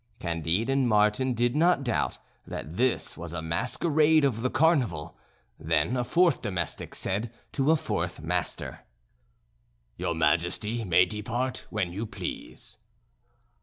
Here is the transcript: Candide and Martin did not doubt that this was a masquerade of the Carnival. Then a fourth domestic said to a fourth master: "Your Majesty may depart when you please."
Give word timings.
Candide 0.17 0.67
and 0.67 0.87
Martin 0.89 1.35
did 1.35 1.55
not 1.55 1.83
doubt 1.83 2.17
that 2.47 2.73
this 2.75 3.15
was 3.15 3.33
a 3.33 3.41
masquerade 3.43 4.25
of 4.25 4.41
the 4.41 4.49
Carnival. 4.49 5.15
Then 5.59 5.95
a 5.95 6.03
fourth 6.03 6.41
domestic 6.41 6.95
said 6.95 7.31
to 7.51 7.69
a 7.69 7.75
fourth 7.75 8.19
master: 8.19 8.79
"Your 9.97 10.15
Majesty 10.15 10.83
may 10.83 11.05
depart 11.05 11.67
when 11.69 11.93
you 11.93 12.07
please." 12.07 12.79